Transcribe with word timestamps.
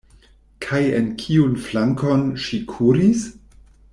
Kaj 0.65 0.79
en 0.99 1.11
kiun 1.23 1.51
flankon 1.67 2.25
ŝi 2.47 2.61
kuris? 2.75 3.27